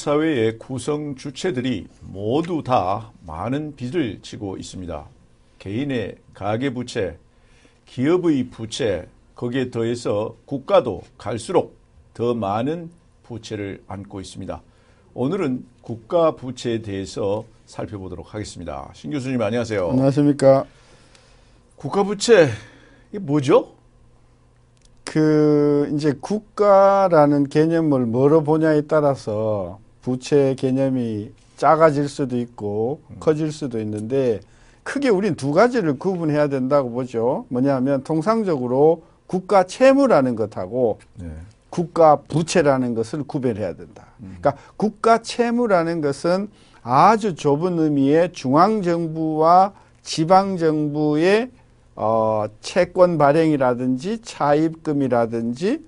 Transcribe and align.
사회의 0.00 0.56
구성 0.56 1.14
주체들이 1.14 1.86
모두 2.00 2.62
다 2.64 3.10
많은 3.26 3.76
빚을 3.76 4.20
지고 4.22 4.56
있습니다. 4.56 5.04
개인의 5.58 6.16
가계 6.32 6.72
부채, 6.72 7.18
기업의 7.84 8.48
부채, 8.48 9.06
거기에 9.34 9.70
더해서 9.70 10.36
국가도 10.46 11.02
갈수록 11.18 11.76
더 12.14 12.32
많은 12.32 12.90
부채를 13.24 13.82
안고 13.88 14.22
있습니다. 14.22 14.62
오늘은 15.12 15.66
국가 15.82 16.34
부채에 16.34 16.80
대해서 16.80 17.44
살펴보도록 17.66 18.32
하겠습니다. 18.32 18.88
신 18.94 19.10
교수님 19.10 19.42
안녕하세요. 19.42 19.90
안녕하십니까. 19.90 20.64
국가 21.76 22.04
부채 22.04 22.48
이게 23.10 23.18
뭐죠? 23.18 23.74
그 25.04 25.92
이제 25.94 26.14
국가라는 26.18 27.50
개념을 27.50 28.06
뭐로 28.06 28.44
보냐에 28.44 28.80
따라서 28.82 29.78
부채 30.02 30.54
개념이 30.58 31.32
작아질 31.56 32.08
수도 32.08 32.38
있고 32.38 33.00
커질 33.20 33.52
수도 33.52 33.80
있는데 33.80 34.40
크게 34.82 35.08
우린 35.08 35.34
두 35.34 35.52
가지를 35.52 35.98
구분해야 35.98 36.48
된다고 36.48 36.90
보죠. 36.90 37.44
뭐냐면 37.48 38.02
통상적으로 38.02 39.02
국가 39.26 39.64
채무라는 39.64 40.36
것하고 40.36 40.98
네. 41.16 41.30
국가 41.68 42.16
부채라는 42.16 42.94
것을 42.94 43.22
구별해야 43.22 43.74
된다. 43.74 44.06
그러니까 44.18 44.56
국가 44.76 45.22
채무라는 45.22 46.00
것은 46.00 46.48
아주 46.82 47.34
좁은 47.34 47.78
의미의 47.78 48.32
중앙 48.32 48.82
정부와 48.82 49.72
지방 50.02 50.56
정부의 50.56 51.50
어, 51.94 52.46
채권 52.60 53.18
발행이라든지 53.18 54.22
차입금이라든지 54.22 55.84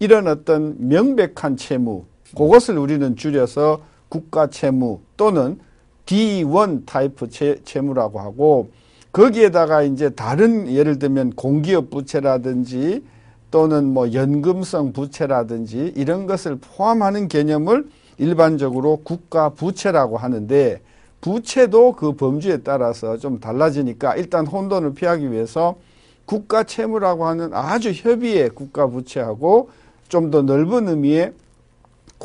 이런 0.00 0.26
어떤 0.26 0.74
명백한 0.88 1.56
채무, 1.56 2.04
그것을 2.36 2.78
우리는 2.78 3.16
줄여서 3.16 3.80
국가 4.08 4.48
채무 4.48 5.00
또는 5.16 5.58
D1 6.06 6.84
타입 6.86 7.16
채, 7.30 7.56
채무라고 7.64 8.20
하고 8.20 8.70
거기에다가 9.12 9.82
이제 9.82 10.10
다른 10.10 10.70
예를 10.72 10.98
들면 10.98 11.32
공기업 11.32 11.90
부채라든지 11.90 13.04
또는 13.50 13.84
뭐 13.92 14.12
연금성 14.12 14.92
부채라든지 14.92 15.92
이런 15.94 16.26
것을 16.26 16.56
포함하는 16.56 17.28
개념을 17.28 17.88
일반적으로 18.18 19.00
국가 19.04 19.50
부채라고 19.50 20.16
하는데 20.16 20.80
부채도 21.20 21.92
그 21.92 22.12
범주에 22.12 22.58
따라서 22.58 23.16
좀 23.18 23.38
달라지니까 23.38 24.16
일단 24.16 24.46
혼돈을 24.46 24.94
피하기 24.94 25.30
위해서 25.30 25.76
국가 26.24 26.64
채무라고 26.64 27.26
하는 27.26 27.50
아주 27.52 27.92
협의의 27.92 28.50
국가 28.50 28.86
부채하고 28.86 29.70
좀 30.08 30.30
더 30.30 30.42
넓은 30.42 30.88
의미의 30.88 31.32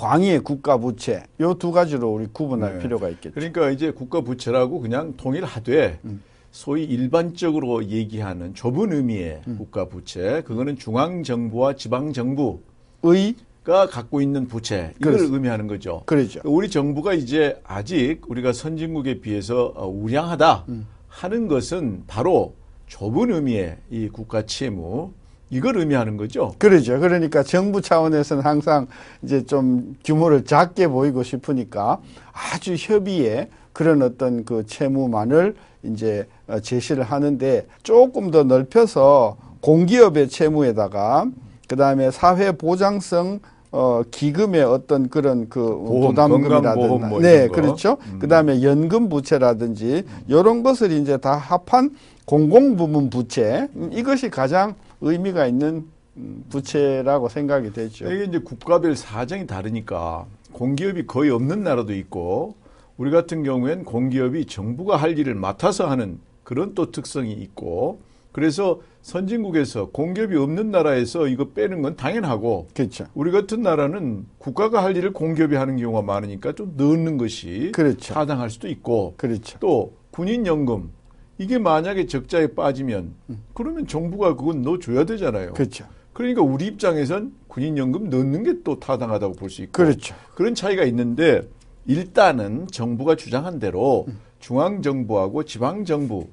광의의 0.02 0.42
국가 0.42 0.78
부채 0.78 1.24
요 1.42 1.56
두 1.56 1.72
가지로 1.72 2.14
우리 2.14 2.28
구분할 2.28 2.74
네. 2.74 2.80
필요가 2.80 3.10
있겠죠. 3.10 3.34
그러니까 3.34 3.72
이제 3.72 3.90
국가 3.92 4.22
부채라고 4.22 4.80
그냥 4.80 5.16
통일하되 5.18 6.00
음. 6.06 6.22
소위 6.52 6.84
일반적으로 6.84 7.84
얘기하는 7.86 8.54
좁은 8.54 8.94
의미의 8.94 9.42
음. 9.48 9.58
국가 9.58 9.86
부채 9.86 10.44
그거는 10.46 10.78
중앙 10.78 11.24
정부와 11.24 11.74
지방 11.76 12.14
정부가 12.14 12.60
의 13.04 13.36
갖고 13.64 14.22
있는 14.22 14.48
부채 14.48 14.94
이걸 14.98 15.14
그렇습니다. 15.14 15.36
의미하는 15.36 15.68
거죠. 15.68 16.04
그러죠. 16.06 16.40
우리 16.46 16.70
정부가 16.70 17.14
이제 17.14 17.60
아직 17.66 18.22
우리가 18.28 18.54
선진국에 18.54 19.20
비해서 19.20 19.74
어, 19.76 19.88
우량하다 19.88 20.66
음. 20.70 20.88
하는 21.08 21.48
것은 21.48 22.04
바로 22.08 22.54
좁은 22.86 23.32
의미의 23.34 23.78
이 23.90 24.08
국가 24.10 24.46
채무 24.46 25.12
이걸 25.50 25.78
의미하는 25.78 26.18
거죠. 26.18 26.54
그러죠. 26.58 27.00
그러니까 27.00 27.44
정부 27.44 27.82
차원에서는 27.82 28.44
항상 28.44 28.88
이제 29.24 29.46
좀 29.46 29.96
규모를 30.04 30.44
작게 30.46 30.88
보이고 30.88 31.24
싶으니까 31.24 32.00
아주 32.34 32.76
협의의 32.78 33.48
그런 33.74 34.02
어떤 34.02 34.44
그 34.44 34.66
채무만을 34.66 35.56
이제 35.84 36.28
어, 36.48 36.60
제시를 36.60 37.04
하는데 37.04 37.66
조금 37.84 38.32
더 38.32 38.44
넓혀서 38.44 39.38
공기업의 39.62 40.30
채무에다가 40.30 41.28
그 41.68 41.76
다음에 41.76 42.12
사회 42.12 42.52
보장성 42.52 43.40
어 43.70 44.02
기금의 44.10 44.64
어떤 44.64 45.10
그런 45.10 45.50
그 45.50 45.60
보험, 45.60 46.16
부담금이라든가 46.16 47.08
뭐 47.10 47.20
네. 47.20 47.50
그렇죠 47.50 47.98
음. 48.14 48.20
그다음에 48.20 48.64
연금 48.64 49.10
부채라든지 49.10 50.06
이런 50.28 50.64
것을 50.64 50.92
이제 50.94 51.18
다 51.18 51.36
합한 51.36 51.92
공공부문 52.24 53.10
부채 53.10 53.68
음, 53.76 53.90
이것이 53.92 54.30
가장 54.30 54.76
의미가 55.02 55.48
있는 55.48 55.86
음, 56.18 56.44
부채라고 56.50 57.30
생각이 57.30 57.74
되죠. 57.74 58.12
이게 58.12 58.24
이제 58.26 58.40
국가별 58.40 58.96
사정이 58.96 59.46
다르니까 59.46 60.26
공기업이 60.52 61.06
거의 61.06 61.30
없는 61.30 61.64
나라도 61.64 61.94
있고 61.94 62.56
우리 62.98 63.12
같은 63.12 63.44
경우엔 63.44 63.84
공기업이 63.84 64.46
정부가 64.46 64.98
할 64.98 65.18
일을 65.20 65.36
맡아서 65.36 65.88
하는 65.88 66.20
그런 66.44 66.74
또 66.74 66.92
특성이 66.92 67.34
있고 67.34 68.00
그래서 68.32 68.82
선진국에서 69.02 69.90
공기업이 69.90 70.36
없는 70.36 70.72
나라에서 70.72 71.28
이거 71.28 71.50
빼는 71.50 71.82
건 71.82 71.96
당연하고 71.96 72.68
그렇죠. 72.74 73.06
우리 73.14 73.32
같은 73.32 73.62
나라는 73.62 74.26
국가가 74.38 74.84
할 74.84 74.98
일을 74.98 75.14
공기업이 75.14 75.56
하는 75.56 75.78
경우가 75.78 76.02
많으니까 76.02 76.54
좀 76.54 76.74
넣는 76.76 77.18
것이 77.18 77.72
그렇죠. 77.74 78.14
타당할 78.14 78.50
수도 78.50 78.68
있고 78.68 79.14
그렇죠. 79.18 79.58
또 79.60 79.94
군인연금 80.12 80.92
이게 81.38 81.58
만약에 81.58 82.08
적자에 82.08 82.48
빠지면 82.48 83.14
그러면 83.54 83.86
정부가 83.88 84.36
그건 84.36 84.62
넣어줘야 84.62 85.06
되잖아요. 85.06 85.54
그렇죠. 85.54 85.86
그러니까 86.14 86.42
우리 86.42 86.66
입장에선 86.66 87.32
군인연금 87.48 88.10
넣는 88.10 88.44
게 88.44 88.54
또 88.64 88.80
타당하다고 88.80 89.36
볼 89.36 89.50
수 89.50 89.62
있고 89.62 89.72
그렇죠. 89.72 90.16
그런 90.36 90.56
차이가 90.56 90.84
있는데 90.86 91.48
일단은 91.86 92.68
정부가 92.68 93.16
주장한 93.16 93.60
대로 93.60 94.08
중앙 94.40 94.82
정부하고 94.82 95.44
지방 95.44 95.86
정부 95.86 96.28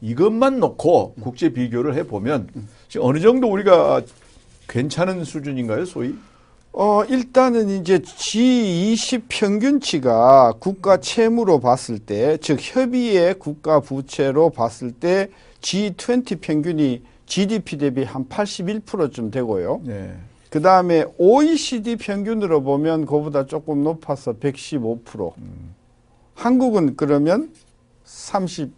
이것만 0.00 0.58
놓고 0.58 1.14
국제 1.20 1.50
비교를 1.50 1.94
해 1.94 2.02
보면 2.04 2.48
지금 2.88 3.06
어느 3.06 3.20
정도 3.20 3.50
우리가 3.50 4.02
괜찮은 4.68 5.22
수준인가요, 5.24 5.84
소위? 5.84 6.14
어, 6.78 7.02
일단은 7.06 7.70
이제 7.70 8.00
G20 8.00 9.22
평균치가 9.30 10.52
국가 10.60 10.98
채무로 10.98 11.58
봤을 11.58 11.98
때, 11.98 12.36
즉 12.36 12.58
협의의 12.60 13.38
국가 13.38 13.80
부채로 13.80 14.50
봤을 14.50 14.92
때 14.92 15.30
G20 15.62 16.42
평균이 16.42 17.02
GDP 17.24 17.78
대비 17.78 18.04
한 18.04 18.28
81%좀 18.28 19.30
되고요. 19.30 19.80
네. 19.84 20.14
그 20.50 20.60
다음에 20.60 21.06
OECD 21.16 21.96
평균으로 21.96 22.62
보면 22.62 23.06
그보다 23.06 23.46
조금 23.46 23.82
높아서 23.82 24.34
115%. 24.34 25.32
한국은 26.34 26.94
그러면 26.96 27.54
30, 28.04 28.70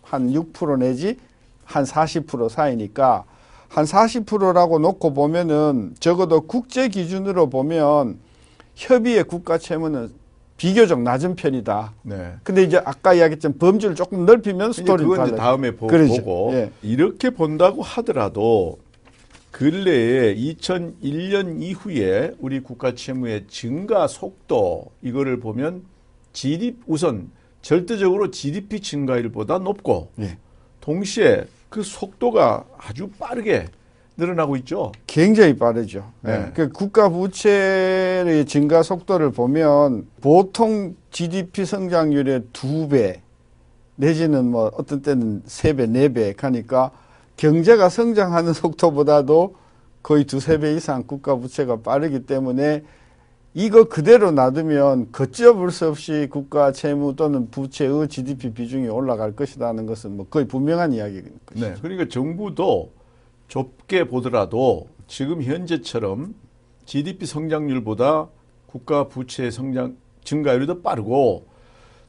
한 0.00 0.32
6% 0.32 0.78
내지 0.78 1.18
한 1.64 1.84
40% 1.84 2.48
사이니까 2.48 3.26
한 3.72 3.86
40%라고 3.86 4.78
놓고 4.78 5.14
보면은 5.14 5.94
적어도 5.98 6.42
국제 6.42 6.88
기준으로 6.88 7.48
보면 7.48 8.18
협의의 8.74 9.24
국가 9.24 9.56
채무는 9.56 10.10
비교적 10.58 11.00
낮은 11.00 11.36
편이다. 11.36 11.94
네. 12.02 12.34
근데 12.42 12.64
이제 12.64 12.76
아까 12.84 13.14
이야기했지만 13.14 13.56
범주를 13.56 13.96
조금 13.96 14.26
넓히면 14.26 14.70
이제 14.70 14.82
스토리는 14.82 15.10
그건 15.10 15.26
이제. 15.28 15.36
다음에 15.36 15.70
보, 15.70 15.86
그렇죠. 15.86 16.22
고 16.22 16.50
예. 16.52 16.70
이렇게 16.82 17.30
본다고 17.30 17.80
하더라도 17.80 18.78
근래에 19.52 20.34
2001년 20.36 21.62
이후에 21.62 22.34
우리 22.40 22.60
국가 22.60 22.94
채무의 22.94 23.46
증가 23.48 24.06
속도 24.06 24.92
이거를 25.00 25.40
보면 25.40 25.82
GDP 26.34 26.76
우선 26.86 27.30
절대적으로 27.62 28.30
GDP 28.30 28.80
증가율보다 28.80 29.60
높고 29.60 30.10
예. 30.20 30.36
동시에 30.82 31.46
그 31.72 31.82
속도가 31.82 32.64
아주 32.76 33.08
빠르게 33.18 33.66
늘어나고 34.18 34.56
있죠. 34.56 34.92
굉장히 35.06 35.56
빠르죠. 35.56 36.12
네. 36.20 36.32
예. 36.48 36.52
그 36.52 36.68
국가 36.70 37.08
부채의 37.08 38.44
증가 38.44 38.82
속도를 38.82 39.32
보면 39.32 40.06
보통 40.20 40.94
GDP 41.10 41.64
성장률의 41.64 42.42
두 42.52 42.88
배 42.88 43.22
내지는 43.96 44.50
뭐 44.50 44.70
어떤 44.76 45.00
때는 45.00 45.42
세 45.46 45.72
배, 45.74 45.86
네배 45.86 46.34
가니까 46.34 46.90
경제가 47.36 47.88
성장하는 47.88 48.52
속도보다도 48.54 49.54
거의 50.02 50.24
두세 50.24 50.58
배 50.58 50.74
이상 50.74 51.04
국가 51.06 51.36
부채가 51.36 51.76
빠르기 51.80 52.26
때문에 52.26 52.82
이거 53.54 53.84
그대로 53.84 54.30
놔두면 54.30 55.12
걷잡을 55.12 55.70
수 55.70 55.88
없이 55.88 56.26
국가 56.30 56.72
채무 56.72 57.16
또는 57.16 57.50
부채의 57.50 58.08
GDP 58.08 58.54
비중이 58.54 58.88
올라갈 58.88 59.36
것이라는 59.36 59.84
것은 59.84 60.16
뭐 60.16 60.26
거의 60.28 60.48
분명한 60.48 60.92
이야기인 60.94 61.24
것이죠. 61.44 61.66
네. 61.66 61.74
그러니까 61.82 62.08
정부도 62.08 62.92
좁게 63.48 64.08
보더라도 64.08 64.88
지금 65.06 65.42
현재처럼 65.42 66.34
GDP 66.86 67.26
성장률보다 67.26 68.28
국가 68.66 69.06
부채 69.08 69.50
성장 69.50 69.96
증가율이 70.24 70.66
더 70.66 70.80
빠르고 70.80 71.46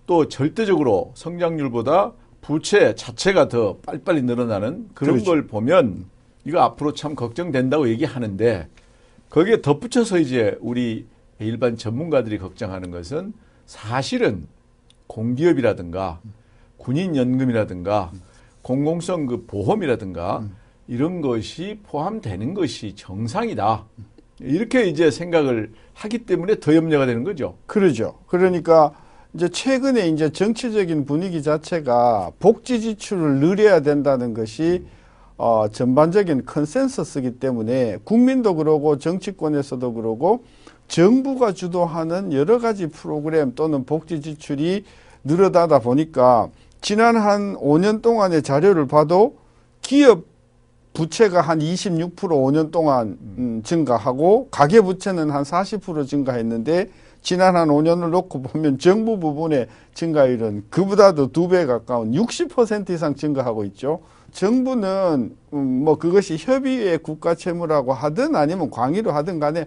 또 0.06 0.28
절대적으로 0.30 1.12
성장률보다 1.16 2.14
부채 2.40 2.96
자체가 2.96 3.50
더 3.50 3.78
빨리빨리 3.86 4.22
늘어나는 4.22 4.90
그런 4.94 5.16
그렇죠. 5.16 5.32
걸 5.32 5.48
보면 5.48 6.06
이거 6.46 6.62
앞으로 6.62 6.94
참 6.94 7.16
걱정된다고 7.16 7.90
얘기하는데 7.90 8.68
거기에 9.30 9.62
덧붙여서 9.62 10.20
이제 10.20 10.58
우리 10.62 11.08
일반 11.44 11.78
전문가들이 11.78 12.38
걱정하는 12.38 12.92
것은 12.92 13.34
사실은 13.66 14.48
공기업이라든가 15.08 16.20
군인연금이라든가 16.78 18.12
공공성 18.62 19.26
그 19.26 19.46
보험이라든가 19.46 20.48
이런 20.88 21.22
것이 21.22 21.80
포함되는 21.84 22.54
것이 22.54 22.96
정상이다. 22.96 23.86
이렇게 24.40 24.86
이제 24.86 25.12
생각을 25.12 25.72
하기 25.94 26.20
때문에 26.20 26.60
더 26.60 26.76
염려가 26.76 27.06
되는 27.06 27.24
거죠. 27.24 27.58
그러죠. 27.66 28.20
그러니까 28.28 28.94
이제 29.34 29.50
최근에 29.50 30.10
이제 30.10 30.30
정치적인 30.30 31.06
분위기 31.06 31.42
자체가 31.42 32.32
복지 32.40 32.82
지출을 32.82 33.40
늘려야 33.40 33.80
된다는 33.80 34.34
것이 34.34 34.86
어, 35.38 35.68
전반적인 35.70 36.46
컨센서스이기 36.46 37.40
때문에 37.40 37.98
국민도 38.04 38.56
그러고 38.56 38.98
정치권에서도 38.98 39.94
그러고 39.94 40.44
정부가 40.94 41.54
주도하는 41.54 42.34
여러 42.34 42.60
가지 42.60 42.86
프로그램 42.86 43.56
또는 43.56 43.84
복지 43.84 44.22
지출이 44.22 44.84
늘어나다 45.24 45.80
보니까 45.80 46.50
지난 46.82 47.16
한 47.16 47.56
5년 47.56 48.04
동안의 48.04 48.44
자료를 48.44 48.86
봐도 48.86 49.38
기업 49.82 50.26
부채가 50.94 51.42
한 51.42 51.58
26% 51.58 52.16
5년 52.16 52.70
동안 52.70 53.18
음, 53.40 53.62
증가하고 53.64 54.50
가계 54.52 54.82
부채는 54.82 55.32
한 55.32 55.42
40% 55.42 56.06
증가했는데 56.06 56.92
지난 57.24 57.56
한 57.56 57.70
5년을 57.70 58.12
놓고 58.12 58.44
보면 58.44 58.78
정부 58.78 59.18
부분의 59.18 59.70
증가율은 59.96 60.66
그보다도 60.70 61.32
두 61.32 61.48
배 61.48 61.66
가까운 61.66 62.12
60% 62.12 62.92
이상 62.92 63.16
증가하고 63.16 63.64
있죠. 63.66 64.02
정부는 64.32 65.36
음, 65.54 65.84
뭐 65.84 65.98
그것이 65.98 66.38
협의회 66.38 66.98
국가 66.98 67.34
채무라고 67.34 67.94
하든 67.94 68.36
아니면 68.36 68.70
광의로 68.70 69.12
하든 69.12 69.40
간에 69.40 69.66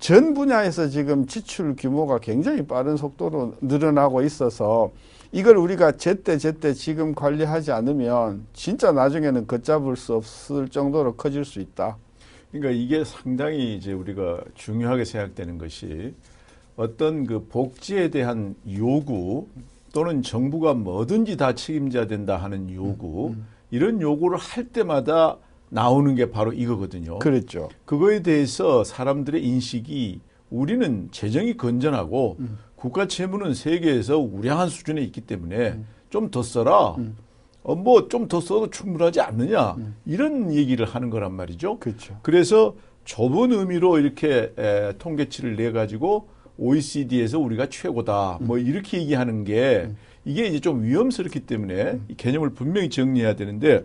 전 0.00 0.32
분야에서 0.32 0.88
지금 0.88 1.26
지출 1.26 1.76
규모가 1.76 2.18
굉장히 2.18 2.66
빠른 2.66 2.96
속도로 2.96 3.56
늘어나고 3.60 4.22
있어서 4.22 4.90
이걸 5.30 5.58
우리가 5.58 5.92
제때 5.92 6.38
제때 6.38 6.72
지금 6.72 7.14
관리하지 7.14 7.70
않으면 7.70 8.46
진짜 8.54 8.92
나중에는 8.92 9.46
걷잡을 9.46 9.96
수 9.96 10.14
없을 10.14 10.68
정도로 10.70 11.16
커질 11.16 11.44
수 11.44 11.60
있다. 11.60 11.98
그러니까 12.50 12.72
이게 12.72 13.04
상당히 13.04 13.76
이제 13.76 13.92
우리가 13.92 14.40
중요하게 14.54 15.04
생각되는 15.04 15.58
것이 15.58 16.14
어떤 16.76 17.26
그 17.26 17.46
복지에 17.46 18.08
대한 18.08 18.54
요구 18.74 19.48
또는 19.92 20.22
정부가 20.22 20.72
뭐든지 20.72 21.36
다 21.36 21.54
책임져야 21.54 22.06
된다 22.06 22.38
하는 22.38 22.72
요구 22.72 23.28
음, 23.28 23.32
음. 23.34 23.46
이런 23.70 24.00
요구를 24.00 24.38
할 24.38 24.64
때마다 24.64 25.36
나오는 25.70 26.14
게 26.14 26.30
바로 26.30 26.52
이거거든요. 26.52 27.18
그렇죠. 27.20 27.68
그거에 27.84 28.22
대해서 28.22 28.84
사람들의 28.84 29.42
인식이 29.42 30.20
우리는 30.50 31.08
재정이 31.12 31.56
건전하고 31.56 32.36
음. 32.40 32.58
국가 32.74 33.06
채무는 33.06 33.54
세계에서 33.54 34.18
우량한 34.18 34.68
수준에 34.68 35.00
있기 35.02 35.20
때문에 35.22 35.70
음. 35.70 35.86
좀더 36.10 36.42
써라. 36.42 36.94
음. 36.98 37.16
어, 37.62 37.74
뭐 37.74 38.08
좀 38.08 38.26
더 38.26 38.40
써도 38.40 38.68
충분하지 38.70 39.20
않느냐. 39.20 39.72
음. 39.78 39.94
이런 40.06 40.52
얘기를 40.52 40.84
하는 40.86 41.08
거란 41.10 41.32
말이죠. 41.34 41.78
그렇죠. 41.78 42.18
그래서 42.22 42.74
좁은 43.04 43.52
의미로 43.52 43.98
이렇게 43.98 44.52
에, 44.58 44.92
통계치를 44.98 45.56
내 45.56 45.70
가지고 45.72 46.28
OECD에서 46.58 47.38
우리가 47.38 47.68
최고다. 47.68 48.38
뭐 48.42 48.56
음. 48.58 48.66
이렇게 48.66 49.00
얘기하는 49.00 49.44
게 49.44 49.84
음. 49.86 49.96
이게 50.24 50.46
이제 50.46 50.58
좀 50.60 50.82
위험스럽기 50.82 51.40
때문에 51.40 52.00
이 52.08 52.14
개념을 52.16 52.50
분명히 52.50 52.90
정리해야 52.90 53.36
되는데 53.36 53.84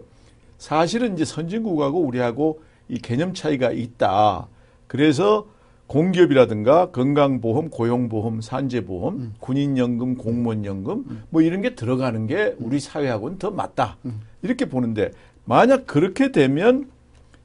사실은 0.57 1.13
이제 1.13 1.25
선진국하고 1.25 1.99
우리하고 1.99 2.61
이 2.87 2.99
개념 2.99 3.33
차이가 3.33 3.71
있다. 3.71 4.47
그래서 4.87 5.47
공기업이라든가 5.87 6.91
건강보험, 6.91 7.69
고용보험, 7.69 8.41
산재보험, 8.41 9.15
음. 9.15 9.33
군인연금, 9.39 10.15
공무원연금 10.17 11.05
음. 11.07 11.23
뭐 11.29 11.41
이런 11.41 11.61
게 11.61 11.75
들어가는 11.75 12.25
게 12.27 12.55
우리 12.59 12.79
사회하고는 12.79 13.37
더 13.37 13.51
맞다. 13.51 13.97
음. 14.05 14.21
이렇게 14.41 14.65
보는데 14.65 15.11
만약 15.43 15.85
그렇게 15.85 16.31
되면 16.31 16.89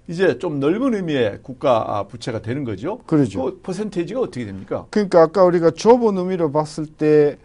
이제 0.08 0.38
좀 0.38 0.58
넓은 0.58 0.94
의미의 0.94 1.40
국가 1.42 2.04
부채가 2.08 2.40
되는 2.42 2.64
거죠. 2.64 2.98
그렇죠. 3.06 3.44
그 3.44 3.60
퍼센테이지가 3.62 4.20
어떻게 4.20 4.44
됩니까? 4.44 4.86
그러니까 4.90 5.22
아까 5.22 5.44
우리가 5.44 5.70
좁은 5.70 6.16
의미로 6.16 6.50
봤을 6.50 6.86
때 6.86 7.36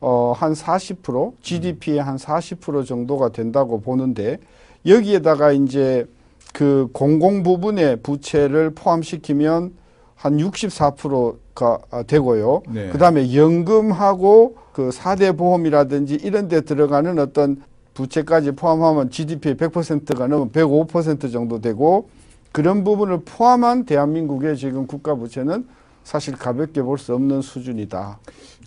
어, 0.00 0.32
한 0.32 0.52
40%, 0.52 1.34
GDP의 1.42 1.98
한 1.98 2.16
40% 2.16 2.86
정도가 2.86 3.30
된다고 3.30 3.80
보는데 3.80 4.38
여기에다가 4.86 5.52
이제 5.52 6.06
그 6.52 6.88
공공 6.92 7.42
부분의 7.42 7.98
부채를 8.02 8.70
포함시키면 8.74 9.72
한 10.14 10.36
64%가 10.38 11.78
되고요. 12.06 12.62
네. 12.68 12.88
그다음에 12.90 13.34
연금하고 13.34 14.56
그 14.72 14.88
4대 14.90 15.36
보험이라든지 15.36 16.14
이런 16.22 16.48
데 16.48 16.62
들어가는 16.62 17.18
어떤 17.18 17.62
부채까지 17.94 18.52
포함하면 18.52 19.10
GDP의 19.10 19.56
100%가 19.56 20.26
넘으면 20.26 20.50
105% 20.52 21.32
정도 21.32 21.60
되고 21.60 22.08
그런 22.52 22.84
부분을 22.84 23.20
포함한 23.24 23.84
대한민국의 23.84 24.56
지금 24.56 24.86
국가 24.86 25.14
부채는 25.14 25.66
사실 26.04 26.36
가볍게 26.36 26.82
볼 26.82 26.96
수 26.98 27.14
없는 27.14 27.42
수준이다. 27.42 28.18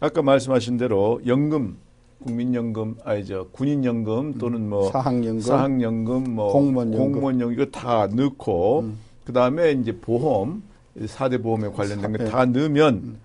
아까 0.01 0.21
말씀하신 0.21 0.77
대로 0.77 1.21
연금 1.25 1.77
국민연금, 2.24 2.98
아니 3.04 3.25
저 3.25 3.48
군인연금 3.51 4.38
또는 4.38 4.69
뭐 4.69 4.92
사학연금, 4.92 5.39
사학연금, 5.39 6.36
뭐 6.36 6.51
공무원연금, 6.51 7.12
공무원연금 7.12 7.54
이거 7.54 7.66
다 7.66 8.07
넣고 8.07 8.81
음. 8.81 8.98
그 9.24 9.33
다음에 9.33 9.71
이제 9.71 9.98
보험, 9.98 10.63
사대 11.06 11.38
보험에 11.38 11.69
관련된 11.69 12.12
거다 12.12 12.45
네. 12.45 12.60
넣으면 12.60 12.94
음. 12.95 13.19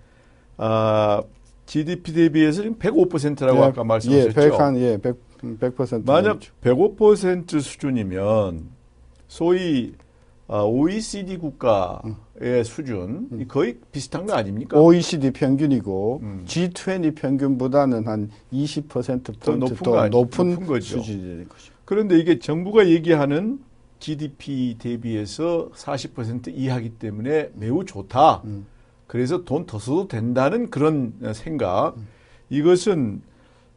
아 0.57 1.21
GDP 1.65 2.13
대비해서 2.13 2.61
지금 2.61 2.77
105%라고 2.77 3.57
예, 3.57 3.63
아까 3.63 3.83
말씀하셨죠. 3.83 4.29
예, 4.29 4.49
100, 4.49 4.59
한, 4.59 4.77
예, 4.77 4.97
100, 4.97 5.17
100% 5.59 6.05
만약 6.05 6.39
105% 6.63 7.59
수준이면 7.59 8.69
소위 9.27 9.93
아, 9.97 10.04
OECD 10.47 11.37
국가의 11.37 11.99
음. 12.05 12.63
수준 12.63 13.27
음. 13.31 13.45
거의 13.47 13.77
비슷한 13.91 14.25
거 14.25 14.33
아닙니까? 14.33 14.79
OECD 14.79 15.31
평균이고 15.31 16.19
음. 16.21 16.45
G20 16.47 17.15
평균보다는 17.15 18.07
한 18.07 18.29
20%더 18.53 19.55
높은, 19.55 19.75
더 19.77 20.07
높은, 20.09 20.49
높은 20.51 20.67
거죠. 20.67 21.01
수준이 21.01 21.47
거죠. 21.47 21.73
그런데 21.85 22.17
이게 22.19 22.37
정부가 22.39 22.87
얘기하는 22.87 23.59
GDP 23.99 24.75
대비해서 24.77 25.69
40% 25.73 26.49
이하기 26.55 26.91
때문에 26.91 27.49
매우 27.55 27.83
좋다. 27.85 28.41
음. 28.45 28.65
그래서 29.07 29.43
돈 29.43 29.65
더 29.65 29.79
써도 29.79 30.07
된다는 30.07 30.69
그런 30.69 31.13
생각. 31.33 31.95
음. 31.97 32.07
이것은 32.49 33.21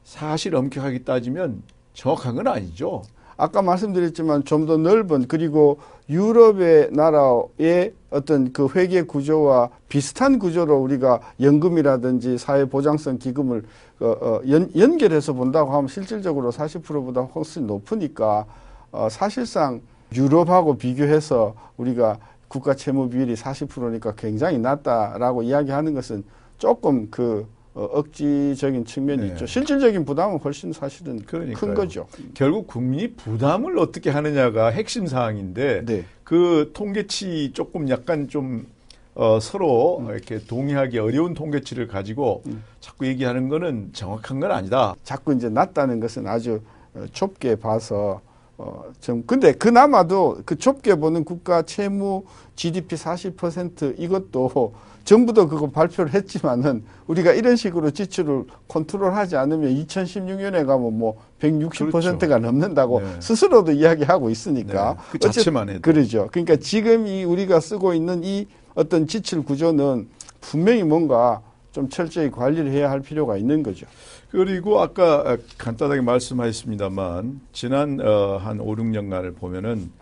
사실 0.04 0.54
엄격하게 0.54 1.00
따지면 1.04 1.62
정확한 1.94 2.34
건 2.34 2.46
아니죠. 2.48 3.02
아까 3.38 3.62
말씀드렸지만 3.62 4.44
좀 4.44 4.66
더 4.66 4.76
넓은 4.76 5.26
그리고 5.28 5.78
유럽의 6.10 6.90
나라의 6.92 7.94
어떤 8.10 8.52
그 8.52 8.68
회계 8.74 9.02
구조와 9.02 9.70
비슷한 9.88 10.38
구조로 10.38 10.76
우리가 10.76 11.20
연금이라든지 11.40 12.36
사회보장성 12.36 13.18
기금을 13.18 13.62
어, 14.00 14.06
어, 14.06 14.40
연, 14.50 14.70
연결해서 14.76 15.32
본다고 15.32 15.72
하면 15.72 15.88
실질적으로 15.88 16.50
40%보다 16.52 17.22
훨씬 17.22 17.66
높으니까 17.66 18.44
어, 18.90 19.08
사실상 19.10 19.80
유럽하고 20.14 20.76
비교해서 20.76 21.54
우리가 21.76 22.18
국가 22.48 22.74
채무 22.74 23.08
비율이 23.08 23.34
40%니까 23.34 24.14
굉장히 24.16 24.58
낮다라고 24.58 25.42
이야기하는 25.42 25.94
것은 25.94 26.24
조금 26.58 27.08
그 27.10 27.46
어, 27.78 27.84
억지적인 27.92 28.84
측면이 28.86 29.22
네. 29.22 29.28
있죠. 29.28 29.46
실질적인 29.46 30.04
부담은 30.04 30.38
훨씬 30.38 30.72
사실은 30.72 31.20
그러니까요. 31.24 31.56
큰 31.56 31.74
거죠. 31.74 32.08
결국 32.34 32.66
국민이 32.66 33.12
부담을 33.12 33.78
어떻게 33.78 34.10
하느냐가 34.10 34.66
핵심 34.70 35.06
사항인데 35.06 35.84
네. 35.84 36.04
그 36.24 36.72
통계치 36.74 37.52
조금 37.54 37.88
약간 37.88 38.26
좀 38.28 38.66
어, 39.14 39.38
서로 39.40 40.00
음. 40.00 40.10
이렇게 40.10 40.40
동의하기 40.40 40.98
어려운 40.98 41.34
통계치를 41.34 41.86
가지고 41.86 42.42
음. 42.48 42.64
자꾸 42.80 43.06
얘기하는 43.06 43.48
거는 43.48 43.90
정확한 43.92 44.40
건 44.40 44.50
아니다. 44.50 44.96
자꾸 45.04 45.32
이제 45.32 45.48
낮다는 45.48 46.00
것은 46.00 46.26
아주 46.26 46.60
어, 46.94 47.04
좁게 47.12 47.56
봐서 47.56 48.20
어, 48.58 48.82
좀, 49.00 49.22
근데 49.24 49.52
그나마도 49.52 50.38
그 50.44 50.56
좁게 50.58 50.96
보는 50.96 51.24
국가 51.24 51.62
채무 51.62 52.24
GDP 52.56 52.96
40% 52.96 53.94
이것도 53.98 54.74
정부도 55.04 55.48
그거 55.48 55.70
발표를 55.70 56.12
했지만은 56.12 56.82
우리가 57.06 57.32
이런 57.32 57.56
식으로 57.56 57.92
지출을 57.92 58.44
컨트롤하지 58.66 59.36
않으면 59.36 59.74
2016년에 59.74 60.66
가면 60.66 60.98
뭐 60.98 61.16
160%가 61.40 61.90
그렇죠. 61.90 62.38
넘는다고 62.38 63.00
네. 63.00 63.06
스스로도 63.20 63.72
이야기하고 63.72 64.28
있으니까. 64.28 64.94
네. 64.94 65.02
그 65.12 65.18
자체만 65.18 65.70
해도. 65.70 65.80
그러죠. 65.80 66.28
그러니까 66.30 66.56
지금 66.56 67.06
이 67.06 67.24
우리가 67.24 67.60
쓰고 67.60 67.94
있는 67.94 68.22
이 68.24 68.48
어떤 68.74 69.06
지출 69.06 69.42
구조는 69.44 70.08
분명히 70.40 70.82
뭔가 70.82 71.40
좀 71.78 71.88
철저히 71.88 72.28
관리를 72.28 72.72
해야 72.72 72.90
할 72.90 73.00
필요가 73.00 73.36
있는 73.36 73.62
거죠. 73.62 73.86
그리고 74.32 74.80
아까 74.80 75.36
간단하게 75.58 76.00
말씀하셨습니다만 76.00 77.40
지난 77.52 78.00
어, 78.00 78.36
한 78.36 78.58
5, 78.58 78.74
6년간을 78.74 79.36
보면은 79.36 79.92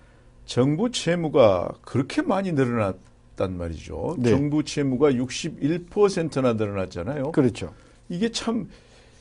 정부 0.47 0.90
채무가 0.90 1.68
그렇게 1.83 2.23
많이 2.23 2.52
늘어났 2.52 2.97
있단 3.33 3.59
말이죠. 3.59 4.16
네. 4.18 4.30
정부 4.30 4.64
채무가 4.64 5.11
61%나 5.11 6.54
늘어났잖아요. 6.54 7.33
그렇죠. 7.33 7.75
이게 8.09 8.30
참 8.30 8.71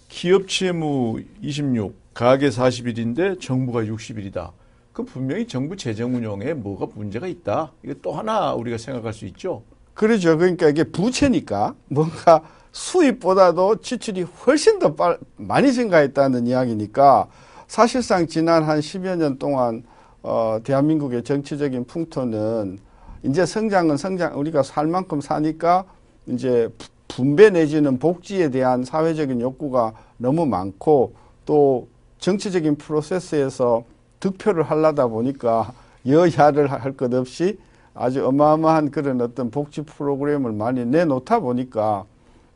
기업 0.08 0.48
채무 0.48 1.22
26, 1.42 2.14
가계 2.14 2.48
41인데 2.48 3.42
정부가 3.42 3.82
60일이다. 3.82 4.54
그 4.94 5.04
분명히 5.04 5.46
정부 5.46 5.76
재정 5.76 6.16
운영에 6.16 6.54
뭐가 6.54 6.88
문제가 6.96 7.28
있다. 7.28 7.74
이게 7.84 7.94
또 8.02 8.14
하나 8.14 8.54
우리가 8.54 8.78
생각할 8.78 9.12
수 9.12 9.26
있죠. 9.26 9.62
그렇죠. 9.96 10.38
그러니까 10.38 10.70
이게 10.70 10.84
부채니까 10.84 11.74
뭔가 11.90 12.42
수입보다도 12.74 13.78
지출이 13.78 14.24
훨씬 14.24 14.80
더 14.80 14.94
빨, 14.96 15.18
많이 15.38 15.72
증가했다는 15.74 16.48
이야기니까 16.48 17.28
사실상 17.68 18.28
지난 18.28 18.64
한 18.64 18.80
10여 18.82 19.16
년 19.18 19.40
동안 19.40 19.84
어, 20.22 20.60
대한민국의 20.64 21.24
정치적인 21.24 21.86
풍토는 21.86 22.80
이제 23.24 23.46
성장은 23.46 23.98
성장, 23.98 24.38
우리가 24.40 24.64
살 24.64 24.88
만큼 24.88 25.22
사니까 25.22 25.86
이제 26.28 26.70
부- 26.78 26.90
분배 27.08 27.50
내지는 27.50 27.98
복지에 27.98 28.50
대한 28.50 28.84
사회적인 28.84 29.40
욕구가 29.40 29.94
너무 30.18 30.46
많고 30.46 31.14
또 31.46 31.88
정치적인 32.20 32.76
프로세스에서 32.78 33.86
득표를 34.20 34.64
하려다 34.64 35.08
보니까 35.08 35.72
여야를 36.08 36.70
할 36.72 36.98
것 36.98 37.14
없이 37.14 37.58
아주 37.96 38.28
어마어마한 38.28 38.92
그런 38.92 39.22
어떤 39.22 39.50
복지 39.50 39.82
프로그램을 39.82 40.52
많이 40.52 40.86
내놓다 40.86 41.40
보니까 41.40 42.06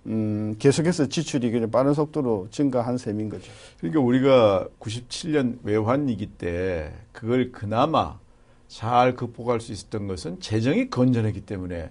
음, 0.05 0.55
계속해서 0.59 1.07
지출이 1.07 1.49
그냥 1.51 1.71
빠른 1.71 1.93
속도로 1.93 2.47
증가한 2.51 2.97
셈인 2.97 3.29
거죠. 3.29 3.51
그러니까 3.79 4.01
우리가 4.01 4.67
97년 4.79 5.59
외환위기 5.63 6.27
때 6.27 6.91
그걸 7.13 7.51
그나마 7.51 8.19
잘 8.67 9.15
극복할 9.15 9.61
수 9.61 9.71
있었던 9.71 10.07
것은 10.07 10.41
재정이 10.41 10.89
건전했기 10.89 11.41
때문에 11.41 11.89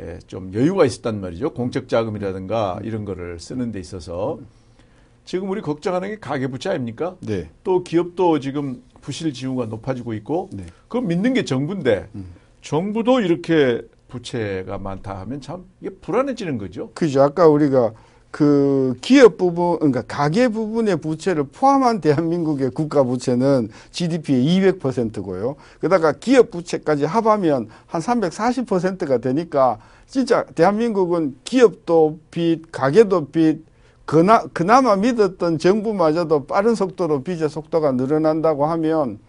예, 0.00 0.18
좀 0.26 0.52
여유가 0.52 0.84
있었단 0.84 1.20
말이죠. 1.20 1.54
공적 1.54 1.88
자금이라든가 1.88 2.80
이런 2.82 3.04
거를 3.04 3.38
쓰는 3.38 3.72
데 3.72 3.80
있어서 3.80 4.38
지금 5.24 5.50
우리 5.50 5.60
걱정하는 5.60 6.08
게 6.08 6.18
가계부채 6.18 6.70
아닙니까? 6.70 7.16
네. 7.20 7.50
또 7.64 7.82
기업도 7.82 8.40
지금 8.40 8.82
부실 9.00 9.32
징후가 9.32 9.66
높아지고 9.66 10.14
있고 10.14 10.50
네. 10.52 10.64
그럼 10.88 11.08
믿는 11.08 11.34
게 11.34 11.44
정부인데 11.44 12.08
정부도 12.66 13.20
이렇게 13.20 13.80
부채가 14.08 14.78
많다 14.78 15.20
하면 15.20 15.40
참 15.40 15.66
이게 15.80 15.90
불안해지는 16.00 16.58
거죠. 16.58 16.90
그죠. 16.94 17.22
아까 17.22 17.46
우리가 17.46 17.92
그 18.32 18.96
기업 19.00 19.38
부분, 19.38 19.78
그러니까 19.78 20.02
가계 20.02 20.48
부분의 20.48 20.96
부채를 20.96 21.44
포함한 21.44 22.00
대한민국의 22.00 22.70
국가 22.70 23.04
부채는 23.04 23.68
GDP의 23.92 24.44
200%고요. 24.44 25.54
그다가 25.80 26.12
기업 26.12 26.50
부채까지 26.50 27.04
합하면 27.04 27.68
한 27.86 28.00
340%가 28.00 29.18
되니까 29.18 29.78
진짜 30.08 30.44
대한민국은 30.56 31.36
기업도 31.44 32.18
빚, 32.32 32.72
가계도 32.72 33.26
빚, 33.26 33.64
그나, 34.04 34.42
그나마 34.52 34.96
믿었던 34.96 35.58
정부마저도 35.58 36.46
빠른 36.46 36.74
속도로 36.74 37.22
빚의 37.22 37.48
속도가 37.48 37.92
늘어난다고 37.92 38.66
하면 38.66 39.20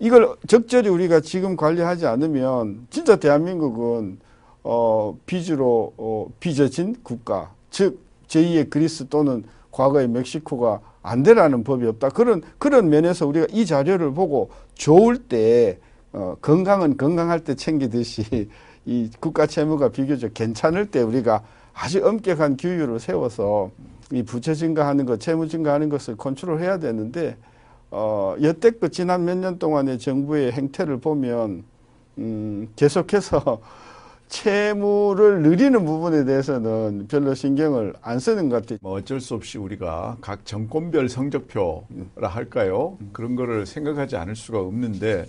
이걸 0.00 0.34
적절히 0.48 0.88
우리가 0.88 1.20
지금 1.20 1.56
관리하지 1.56 2.06
않으면 2.06 2.86
진짜 2.88 3.16
대한민국은 3.16 4.18
어 4.64 5.16
빚으로 5.26 5.92
어 5.96 6.26
빚어진 6.40 6.96
국가 7.02 7.52
즉 7.70 8.00
제2의 8.26 8.70
그리스 8.70 9.06
또는 9.08 9.44
과거의 9.70 10.08
멕시코가 10.08 10.80
안 11.02 11.22
되라는 11.22 11.64
법이 11.64 11.86
없다. 11.86 12.08
그런 12.08 12.42
그런 12.58 12.88
면에서 12.88 13.26
우리가 13.26 13.46
이 13.50 13.66
자료를 13.66 14.12
보고 14.12 14.50
좋을 14.74 15.18
때 15.18 15.78
어, 16.12 16.34
건강은 16.40 16.96
건강할 16.96 17.44
때 17.44 17.54
챙기듯이 17.54 18.48
이 18.86 19.10
국가 19.20 19.46
채무가 19.46 19.90
비교적 19.90 20.32
괜찮을 20.32 20.90
때 20.90 21.02
우리가 21.02 21.42
아주 21.74 22.04
엄격한 22.04 22.56
규율을 22.56 22.98
세워서 22.98 23.70
이 24.12 24.22
부채 24.22 24.54
증가하는 24.54 25.06
것, 25.06 25.20
채무 25.20 25.46
증가하는 25.46 25.88
것을 25.88 26.16
컨트롤해야 26.16 26.78
되는데 26.78 27.36
어, 27.90 28.36
여태껏 28.40 28.92
지난 28.92 29.24
몇 29.24 29.36
년 29.36 29.58
동안의 29.58 29.98
정부의 29.98 30.52
행태를 30.52 30.98
보면 31.00 31.64
음, 32.18 32.68
계속해서 32.76 33.60
채무를 34.28 35.42
늘리는 35.42 35.84
부분에 35.84 36.24
대해서는 36.24 37.08
별로 37.08 37.34
신경을 37.34 37.94
안 38.00 38.20
쓰는 38.20 38.48
것 38.48 38.62
같아요. 38.62 38.78
뭐 38.80 38.92
어쩔 38.92 39.20
수 39.20 39.34
없이 39.34 39.58
우리가 39.58 40.18
각 40.20 40.46
정권별 40.46 41.08
성적표라 41.08 42.28
할까요? 42.28 42.96
그런 43.12 43.34
거를 43.34 43.66
생각하지 43.66 44.16
않을 44.16 44.36
수가 44.36 44.60
없는데 44.60 45.26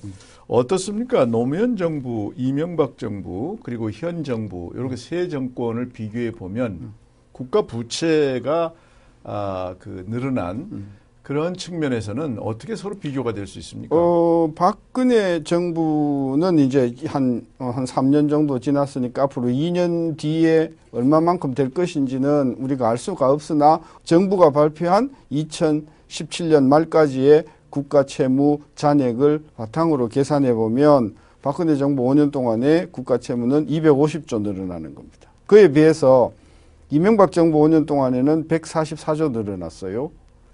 어떻습니까? 0.47 1.25
노무현 1.25 1.77
정부, 1.77 2.31
이명박 2.37 2.99
정부, 2.99 3.57
그리고 3.63 3.89
현 3.89 4.23
정부 4.23 4.71
이렇게 4.75 4.95
세 4.95 5.27
정권을 5.29 5.89
비교해 5.89 6.29
보면 6.29 6.93
국가 7.31 7.63
부채가 7.63 8.73
아, 9.23 9.75
그 9.79 10.05
늘어난 10.09 10.85
그런 11.23 11.53
측면에서는 11.55 12.39
어떻게 12.39 12.75
서로 12.75 12.95
비교가 12.95 13.33
될 13.33 13.45
수 13.47 13.59
있습니까? 13.59 13.95
어, 13.95 14.51
박근혜 14.55 15.43
정부는 15.43 16.59
이제 16.59 16.95
한, 17.05 17.45
어, 17.59 17.65
한 17.69 17.85
3년 17.85 18.29
정도 18.29 18.59
지났으니까 18.59 19.23
앞으로 19.23 19.47
2년 19.49 20.17
뒤에 20.17 20.71
얼마만큼 20.91 21.53
될 21.53 21.69
것인지는 21.69 22.55
우리가 22.59 22.89
알 22.89 22.97
수가 22.97 23.31
없으나 23.31 23.79
정부가 24.03 24.49
발표한 24.49 25.11
2017년 25.31 26.63
말까지의 26.63 27.45
국가 27.69 28.05
채무 28.05 28.59
잔액을 28.75 29.43
바탕으로 29.57 30.07
계산해 30.09 30.53
보면 30.53 31.15
박근혜 31.41 31.75
정부 31.75 32.03
5년 32.03 32.31
동안의 32.31 32.87
국가 32.91 33.17
채무는 33.17 33.67
250조 33.67 34.41
늘어나는 34.41 34.93
겁니다. 34.95 35.29
그에 35.47 35.71
비해서 35.71 36.31
이명박 36.89 37.31
정부 37.31 37.59
5년 37.59 37.85
동안에는 37.87 38.47
144조 38.47 39.31
늘어났어요. 39.31 40.11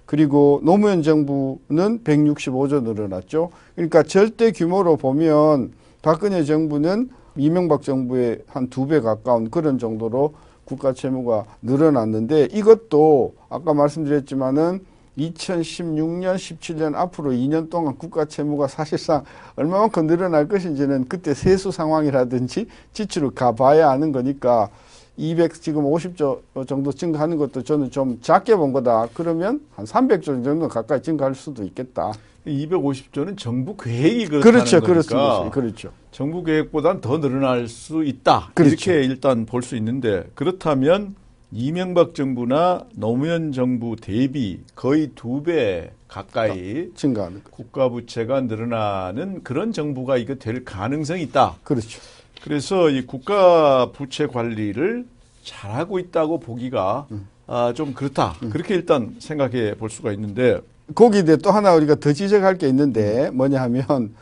그리고 0.07 0.59
노무현 0.63 1.03
정부는 1.03 1.99
165조 2.03 2.81
늘어났죠. 2.81 3.51
그러니까 3.75 4.01
절대 4.01 4.51
규모로 4.51 4.95
보면 4.97 5.73
박근혜 6.01 6.43
정부는 6.43 7.09
이명박 7.35 7.83
정부의 7.83 8.39
한 8.47 8.69
두 8.69 8.87
배 8.87 8.99
가까운 9.01 9.51
그런 9.51 9.77
정도로 9.77 10.33
국가 10.65 10.93
채무가 10.93 11.45
늘어났는데 11.61 12.47
이것도 12.51 13.35
아까 13.49 13.73
말씀드렸지만은 13.75 14.79
2016년, 15.17 16.35
17년 16.35 16.95
앞으로 16.95 17.31
2년 17.31 17.69
동안 17.69 17.95
국가 17.97 18.25
채무가 18.25 18.67
사실상 18.67 19.23
얼마만큼 19.55 20.07
늘어날 20.07 20.47
것인지는 20.47 21.05
그때 21.09 21.33
세수 21.33 21.71
상황이라든지 21.71 22.67
지출을 22.93 23.31
가봐야 23.31 23.89
아는 23.89 24.11
거니까 24.11 24.69
200 25.17 25.53
지금 25.61 25.83
50조 25.83 26.67
정도 26.67 26.91
증가하는 26.91 27.37
것도 27.37 27.63
저는 27.63 27.89
좀 27.91 28.19
작게 28.21 28.55
본 28.55 28.71
거다. 28.71 29.07
그러면 29.13 29.59
한 29.75 29.85
300조 29.85 30.43
정도 30.43 30.67
가까이 30.67 31.01
증가할 31.01 31.33
수도 31.35 31.63
있겠다. 31.63 32.13
250조는 32.45 33.37
정부 33.37 33.75
계획이 33.75 34.27
그렇다는 34.27 34.41
그렇죠, 34.41 34.79
거니까 34.79 34.87
그렇습니다. 34.87 35.49
그렇죠. 35.49 35.89
정부 36.11 36.43
계획보다는 36.43 37.01
더 37.01 37.19
늘어날 37.19 37.67
수 37.67 38.03
있다. 38.05 38.51
그렇죠. 38.53 38.91
이렇게 38.91 39.03
일단 39.05 39.45
볼 39.45 39.63
수 39.63 39.75
있는데 39.75 40.23
그렇다면 40.35 41.15
이명박 41.51 42.13
정부나 42.13 42.85
노무현 42.95 43.51
정부 43.51 43.95
대비 43.99 44.59
거의 44.75 45.11
두 45.15 45.41
배 45.43 45.91
가까이 46.07 46.89
증가하는 46.95 47.43
거. 47.43 47.49
국가 47.51 47.89
부채가 47.89 48.41
늘어나는 48.41 49.43
그런 49.43 49.73
정부가 49.73 50.15
이거 50.17 50.35
될 50.35 50.63
가능성이 50.63 51.23
있다. 51.23 51.55
그렇죠. 51.63 51.99
그래서 52.43 52.89
이 52.89 53.05
국가 53.05 53.91
부채 53.91 54.27
관리를 54.27 55.05
잘하고 55.43 55.99
있다고 55.99 56.39
보기가 56.39 57.07
아, 57.47 57.73
좀 57.75 57.93
그렇다. 57.93 58.35
그렇게 58.51 58.75
일단 58.75 59.15
생각해 59.19 59.75
볼 59.75 59.89
수가 59.89 60.11
있는데 60.13 60.59
거기에 60.95 61.23
대해 61.23 61.37
또 61.37 61.51
하나 61.51 61.73
우리가 61.73 61.95
더 61.95 62.13
지적할 62.13 62.57
게 62.57 62.67
있는데 62.69 63.29
뭐냐 63.31 63.61
하면 63.63 64.13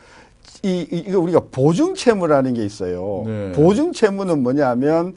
이, 0.62 0.86
이- 0.90 1.04
이거 1.08 1.18
우리가 1.20 1.40
보증 1.50 1.94
채무라는 1.94 2.54
게 2.54 2.64
있어요. 2.64 3.22
네. 3.26 3.52
보증 3.52 3.92
채무는 3.92 4.42
뭐냐 4.42 4.68
하면 4.70 5.14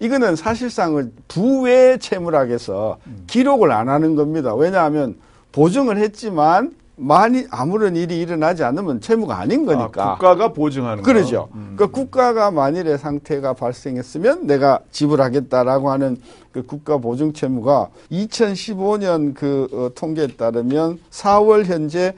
이거는 0.00 0.34
사실상은 0.36 1.12
부외 1.28 1.96
채무라 1.98 2.42
해서 2.42 2.98
기록을 3.26 3.70
안 3.72 3.88
하는 3.88 4.16
겁니다. 4.16 4.54
왜냐하면 4.54 5.16
보증을 5.52 5.98
했지만 5.98 6.72
많이 7.02 7.46
아무런 7.50 7.96
일이 7.96 8.20
일어나지 8.20 8.62
않으면 8.62 9.00
채무가 9.00 9.38
아닌 9.40 9.66
거니까. 9.66 10.12
아, 10.12 10.12
국가가 10.14 10.52
보증하는 10.52 11.02
그러죠. 11.02 11.48
거. 11.48 11.58
음. 11.58 11.74
그러니까 11.76 11.86
국가가 11.98 12.50
만일의 12.52 12.96
상태가 12.98 13.54
발생했으면 13.54 14.46
내가 14.46 14.78
지불하겠다라고 14.92 15.90
하는 15.90 16.16
그 16.52 16.64
국가 16.64 16.98
보증 16.98 17.32
채무가 17.32 17.88
2015년 18.12 19.34
그 19.34 19.68
어, 19.72 19.90
통계에 19.94 20.28
따르면 20.28 21.00
4월 21.10 21.64
현재 21.64 22.14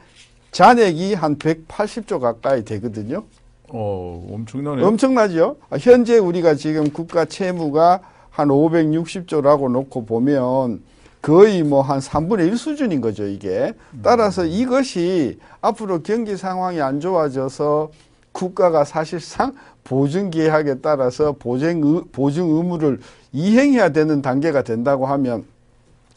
잔액이 0.50 1.14
한 1.14 1.38
180조 1.38 2.20
가까이 2.20 2.64
되거든요. 2.64 3.24
어, 3.70 4.26
엄청나네요. 4.30 4.86
엄청나죠? 4.86 5.56
아, 5.70 5.78
현재 5.80 6.18
우리가 6.18 6.54
지금 6.56 6.90
국가 6.90 7.24
채무가 7.24 8.00
한 8.28 8.48
560조라고 8.48 9.70
놓고 9.70 10.04
보면 10.04 10.82
거의 11.24 11.62
뭐 11.62 11.80
한 11.80 12.00
3분의 12.00 12.48
1 12.48 12.58
수준인 12.58 13.00
거죠, 13.00 13.26
이게. 13.26 13.72
따라서 14.02 14.44
이것이 14.44 15.38
앞으로 15.62 16.02
경기 16.02 16.36
상황이 16.36 16.82
안 16.82 17.00
좋아져서 17.00 17.90
국가가 18.32 18.84
사실상 18.84 19.54
보증 19.84 20.28
계약에 20.28 20.80
따라서 20.80 21.32
보증 21.32 22.04
보증 22.12 22.50
의무를 22.50 23.00
이행해야 23.32 23.88
되는 23.88 24.20
단계가 24.20 24.62
된다고 24.62 25.06
하면 25.06 25.44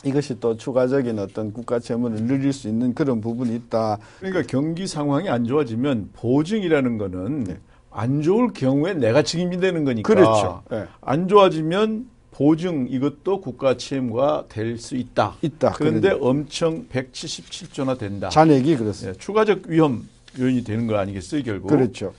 이것이 0.04 0.42
또 0.42 0.58
추가적인 0.58 1.20
어떤 1.20 1.54
국가 1.54 1.80
채무를 1.80 2.24
늘릴 2.24 2.52
수 2.52 2.68
있는 2.68 2.94
그런 2.94 3.22
부분이 3.22 3.56
있다. 3.56 4.00
그러니까 4.20 4.44
경기 4.46 4.88
상황이 4.88 5.30
안 5.30 5.46
좋아지면 5.46 6.10
보증이라는 6.18 6.98
거는 6.98 7.44
네. 7.46 7.58
안 7.92 8.22
좋을 8.22 8.50
경우에 8.54 8.94
내가 8.94 9.22
책임이 9.22 9.58
되는 9.62 9.86
거니까. 9.86 10.14
그렇죠. 10.14 10.64
네. 10.70 10.84
안 11.00 11.30
좋아지면 11.30 12.17
보증 12.38 12.88
이것도 12.88 13.42
국가 13.42 13.78
채무가 13.78 14.46
될 14.48 14.78
수 14.78 14.96
있다. 14.96 15.36
있다. 15.42 15.72
그런데 15.72 16.10
그러니. 16.10 16.24
엄청 16.24 16.88
177조나 16.88 17.98
된다. 17.98 18.30
잔액이 18.30 18.78
그렇습니다. 18.78 19.14
네, 19.14 19.20
추가적 19.20 19.64
위험 19.66 20.08
요인이 20.38 20.64
되는 20.64 20.86
거 20.86 20.98
아니겠어요, 20.98 21.42
결국? 21.42 21.70
그렇죠. 21.70 22.14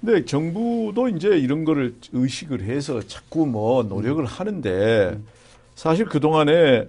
근데 0.00 0.24
정부도 0.24 1.08
이제 1.08 1.28
이런 1.36 1.66
거를 1.66 1.94
의식을 2.10 2.62
해서 2.62 3.02
자꾸 3.06 3.44
뭐 3.44 3.82
노력을 3.82 4.24
하는데 4.24 5.18
사실 5.74 6.06
그동안에 6.06 6.88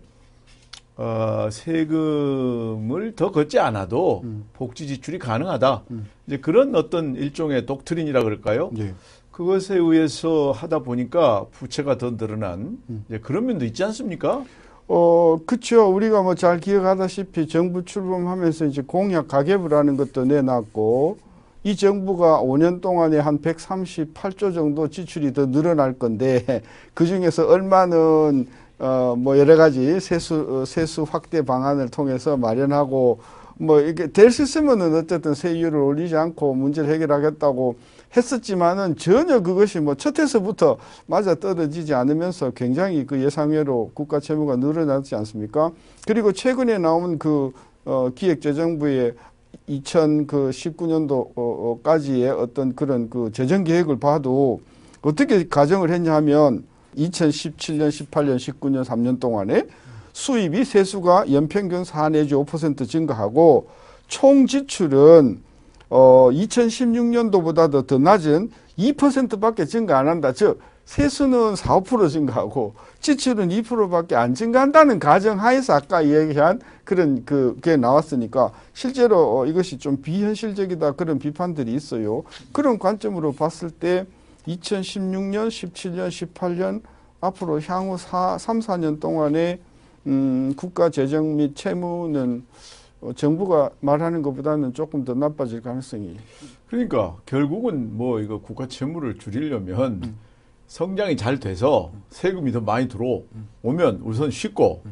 어, 0.95 1.49
세금을 1.51 3.15
더 3.17 3.31
걷지 3.31 3.59
않아도 3.59 4.21
음. 4.23 4.45
복지 4.53 4.87
지출이 4.87 5.19
가능하다. 5.19 5.83
음. 5.91 6.07
이제 6.25 6.37
그런 6.37 6.73
어떤 6.75 7.15
일종의 7.15 7.65
독트린이라 7.65 8.23
그럴까요? 8.23 8.69
네. 8.73 8.93
그것에 9.31 9.75
의해서 9.77 10.51
하다 10.51 10.79
보니까 10.79 11.45
부채가 11.51 11.97
더 11.97 12.17
늘어난 12.17 12.77
그런 13.21 13.45
면도 13.45 13.65
있지 13.65 13.83
않습니까? 13.83 14.43
어, 14.87 15.39
그쵸. 15.45 15.87
우리가 15.93 16.21
뭐 16.21 16.35
잘 16.35 16.59
기억하다시피 16.59 17.47
정부 17.47 17.85
출범하면서 17.85 18.65
이제 18.65 18.81
공약 18.85 19.27
가계부라는 19.29 19.95
것도 19.95 20.25
내놨고 20.25 21.17
이 21.63 21.75
정부가 21.77 22.41
5년 22.41 22.81
동안에 22.81 23.19
한 23.19 23.39
138조 23.39 24.53
정도 24.53 24.89
지출이 24.89 25.31
더 25.33 25.45
늘어날 25.45 25.93
건데 25.93 26.61
그 26.93 27.05
중에서 27.05 27.47
얼마는 27.47 28.47
어, 28.79 29.15
뭐 29.17 29.37
여러 29.37 29.55
가지 29.55 29.99
세수, 29.99 30.61
어, 30.61 30.65
세수 30.65 31.03
확대 31.03 31.43
방안을 31.43 31.89
통해서 31.89 32.35
마련하고 32.35 33.19
뭐 33.61 33.79
이게 33.79 34.07
될 34.07 34.31
수 34.31 34.41
있으면은 34.43 34.95
어쨌든 34.95 35.33
세율을 35.35 35.77
올리지 35.77 36.15
않고 36.15 36.55
문제를 36.55 36.89
해결하겠다고 36.93 37.75
했었지만은 38.17 38.95
전혀 38.97 39.41
그것이 39.41 39.79
뭐 39.79 39.93
첫해서부터 39.93 40.77
맞아 41.05 41.35
떨어지지 41.35 41.93
않으면서 41.93 42.49
굉장히 42.51 43.05
그 43.05 43.21
예상외로 43.21 43.91
국가 43.93 44.19
채무가 44.19 44.55
늘어났지 44.55 45.13
않습니까? 45.15 45.71
그리고 46.07 46.31
최근에 46.31 46.79
나온 46.79 47.19
그 47.19 47.51
어, 47.85 48.09
기획재정부의 48.15 49.13
2019년도까지의 49.69 52.29
어, 52.29 52.41
어떤 52.41 52.73
그런 52.73 53.11
그 53.11 53.31
재정 53.31 53.63
계획을 53.63 53.99
봐도 53.99 54.59
어떻게 55.03 55.47
가정을 55.47 55.91
했냐 55.91 56.15
하면 56.15 56.63
2017년, 56.97 57.89
18년, 57.89 58.37
19년 58.37 58.83
3년 58.83 59.19
동안에 59.19 59.67
수입이 60.21 60.65
세수가 60.65 61.31
연평균 61.31 61.83
4 61.83 62.09
내지 62.09 62.35
5% 62.35 62.87
증가하고 62.87 63.69
총 64.07 64.45
지출은 64.45 65.41
어 65.89 66.29
2016년도보다도 66.31 67.87
더 67.87 67.97
낮은 67.97 68.51
2%밖에 68.77 69.65
증가 69.65 69.97
안 69.97 70.07
한다. 70.07 70.31
즉 70.31 70.59
세수는 70.85 71.55
4, 71.55 71.79
5% 71.79 72.09
증가하고 72.11 72.75
지출은 72.99 73.49
2%밖에 73.49 74.15
안 74.15 74.35
증가한다는 74.35 74.99
가정 74.99 75.39
하에서 75.39 75.73
아까 75.73 76.05
얘기한 76.05 76.61
그런 76.83 77.25
그게 77.25 77.75
나왔으니까 77.75 78.51
실제로 78.73 79.39
어, 79.39 79.47
이것이 79.47 79.79
좀 79.79 80.03
비현실적이다 80.03 80.91
그런 80.91 81.17
비판들이 81.17 81.73
있어요. 81.73 82.21
그런 82.51 82.77
관점으로 82.77 83.31
봤을 83.31 83.71
때 83.71 84.05
2016년, 84.47 85.47
17년, 85.47 86.09
18년 86.09 86.81
앞으로 87.21 87.59
향후 87.61 87.97
4, 87.97 88.37
3, 88.37 88.59
4년 88.59 88.99
동안에 88.99 89.59
음, 90.07 90.53
국가 90.55 90.89
재정 90.89 91.35
및 91.35 91.55
채무는 91.55 92.45
어, 93.01 93.13
정부가 93.13 93.71
말하는 93.79 94.21
것보다는 94.21 94.73
조금 94.73 95.03
더 95.03 95.13
나빠질 95.13 95.61
가능성이. 95.61 96.17
그러니까 96.67 97.17
결국은 97.25 97.97
뭐 97.97 98.19
이거 98.19 98.39
국가 98.39 98.67
채무를 98.67 99.17
줄이려면 99.17 100.01
음. 100.03 100.15
성장이 100.67 101.17
잘 101.17 101.39
돼서 101.39 101.91
세금이 102.09 102.51
더 102.51 102.61
많이 102.61 102.87
들어오면 102.87 104.01
우선 104.03 104.31
쉽고 104.31 104.83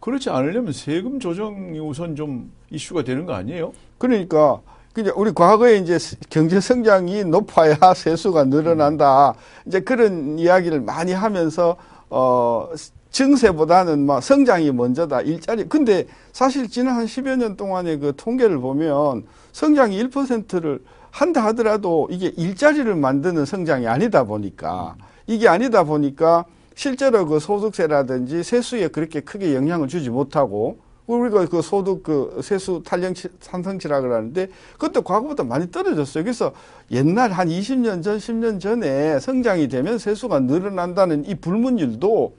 그렇지 0.00 0.30
않으려면 0.30 0.72
세금 0.72 1.20
조정이 1.20 1.78
우선 1.78 2.16
좀 2.16 2.50
이슈가 2.70 3.04
되는 3.04 3.26
거 3.26 3.34
아니에요? 3.34 3.72
그러니까 3.98 4.60
그냥 4.92 5.14
우리 5.16 5.32
과거에 5.32 5.76
이제 5.76 5.98
경제 6.30 6.58
성장이 6.60 7.24
높아야 7.24 7.76
세수가 7.94 8.44
늘어난다. 8.44 9.34
이제 9.66 9.80
그런 9.80 10.38
이야기를 10.38 10.80
많이 10.80 11.12
하면서 11.12 11.76
어 12.08 12.68
증세보다는 13.10 14.06
막 14.06 14.22
성장이 14.22 14.72
먼저다. 14.72 15.22
일자리. 15.22 15.68
근데 15.68 16.06
사실 16.32 16.68
지난 16.68 16.96
한 16.96 17.06
10여 17.06 17.36
년 17.36 17.56
동안의 17.56 17.98
그 17.98 18.12
통계를 18.16 18.58
보면 18.58 19.24
성장이 19.52 20.02
1%를 20.04 20.80
한다 21.10 21.44
하더라도 21.46 22.06
이게 22.10 22.32
일자리를 22.36 22.94
만드는 22.94 23.44
성장이 23.44 23.88
아니다 23.88 24.24
보니까 24.24 24.94
이게 25.26 25.48
아니다 25.48 25.82
보니까 25.82 26.44
실제로 26.76 27.26
그 27.26 27.40
소득세라든지 27.40 28.44
세수에 28.44 28.88
그렇게 28.88 29.20
크게 29.20 29.54
영향을 29.54 29.88
주지 29.88 30.08
못하고 30.08 30.78
우리가 31.06 31.46
그 31.46 31.60
소득 31.60 32.04
그 32.04 32.40
세수 32.42 32.82
탄력치 32.84 33.28
탄성치라 33.40 34.00
그러는데 34.00 34.48
그것도 34.74 35.02
과거보다 35.02 35.42
많이 35.42 35.70
떨어졌어요. 35.70 36.22
그래서 36.22 36.52
옛날 36.92 37.32
한 37.32 37.48
20년 37.48 38.02
전, 38.02 38.18
10년 38.18 38.60
전에 38.60 39.18
성장이 39.18 39.68
되면 39.68 39.98
세수가 39.98 40.40
늘어난다는 40.40 41.26
이 41.26 41.34
불문율도 41.34 42.34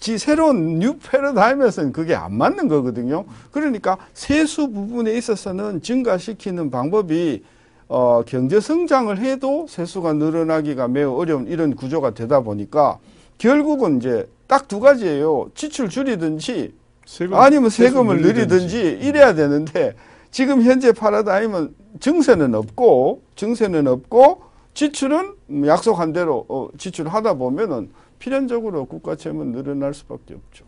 지 0.00 0.16
새로운 0.16 0.78
new 0.78 0.98
패러다임에서는 0.98 1.92
그게 1.92 2.14
안 2.14 2.34
맞는 2.34 2.68
거거든요. 2.68 3.26
그러니까 3.52 3.98
세수 4.14 4.70
부분에 4.72 5.12
있어서는 5.12 5.82
증가시키는 5.82 6.70
방법이 6.70 7.44
어, 7.88 8.22
경제 8.26 8.60
성장을 8.60 9.16
해도 9.18 9.66
세수가 9.68 10.14
늘어나기가 10.14 10.88
매우 10.88 11.18
어려운 11.18 11.46
이런 11.48 11.74
구조가 11.76 12.14
되다 12.14 12.40
보니까 12.40 12.98
결국은 13.36 13.98
이제 13.98 14.26
딱 14.46 14.68
두 14.68 14.80
가지예요. 14.80 15.50
지출 15.54 15.88
줄이든지 15.88 16.72
세금, 17.04 17.34
아니면 17.34 17.70
세금을 17.70 18.22
늘리든지 18.22 18.98
이래야 19.02 19.34
되는데 19.34 19.94
지금 20.30 20.62
현재 20.62 20.92
파라다임은 20.92 21.74
증세는 22.00 22.54
없고 22.54 23.22
증세는 23.36 23.86
없고 23.86 24.42
지출은 24.74 25.34
약속한 25.66 26.12
대로 26.12 26.46
어, 26.48 26.68
지출하다 26.78 27.34
보면은 27.34 27.90
필연적으로 28.20 28.84
국가 28.84 29.16
채무는 29.16 29.50
늘어날 29.50 29.92
수밖에 29.92 30.34
없죠. 30.34 30.64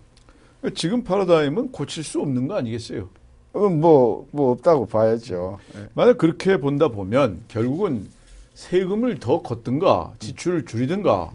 지금 0.75 1.05
파라다임은 1.05 1.71
고칠 1.71 2.03
수 2.03 2.21
없는 2.21 2.49
거 2.49 2.57
아니겠어요? 2.57 3.09
어, 3.53 3.69
뭐, 3.69 4.27
뭐 4.33 4.51
없다고 4.53 4.87
봐야죠. 4.87 5.59
네. 5.75 5.87
만약 5.95 6.19
그렇게 6.19 6.59
본다 6.59 6.89
보면 6.89 7.45
결국은 7.49 8.09
세금을 8.55 9.19
더 9.19 9.43
걷든가 9.43 10.15
지출을 10.19 10.65
줄이든가 10.65 11.31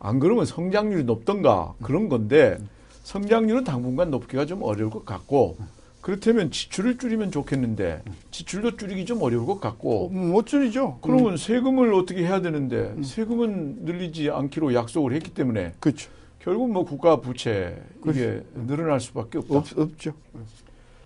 안 0.00 0.18
그러면 0.18 0.44
성장률이 0.44 1.04
높든가 1.04 1.74
그런 1.82 2.08
건데 2.08 2.58
성장률은 3.04 3.64
당분간 3.64 4.10
높기가 4.10 4.46
좀 4.46 4.62
어려울 4.62 4.90
것 4.90 5.04
같고 5.04 5.56
그렇다면 6.00 6.50
지출을 6.50 6.96
줄이면 6.96 7.30
좋겠는데 7.30 8.02
지출도 8.30 8.76
줄이기 8.76 9.04
좀 9.04 9.22
어려울 9.22 9.46
것 9.46 9.60
같고 9.60 10.06
어, 10.06 10.08
못 10.08 10.46
줄이죠. 10.46 10.98
그러면 11.02 11.32
음. 11.32 11.36
세금을 11.36 11.92
어떻게 11.92 12.22
해야 12.22 12.40
되는데 12.40 12.94
음. 12.96 13.02
세금은 13.02 13.84
늘리지 13.84 14.30
않기로 14.30 14.74
약속을 14.74 15.12
했기 15.12 15.34
때문에 15.34 15.74
그렇죠. 15.78 16.10
결국 16.38 16.70
뭐 16.72 16.84
국가 16.84 17.20
부채 17.20 17.82
이게 18.06 18.42
그렇죠. 18.42 18.66
늘어날 18.66 19.00
수밖에 19.00 19.38
없다. 19.38 19.54
없, 19.54 19.78
없죠. 19.78 20.14